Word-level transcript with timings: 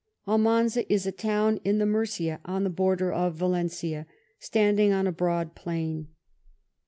Almanza 0.27 0.91
is 0.91 1.05
a 1.05 1.11
town 1.11 1.57
in 1.63 1.77
Murcia, 1.77 2.39
on 2.43 2.63
the 2.63 2.71
border 2.71 3.13
of 3.13 3.35
Valencia, 3.35 4.07
standing 4.39 4.91
on 4.91 5.05
a 5.05 5.11
broad 5.11 5.53
plain. 5.53 6.07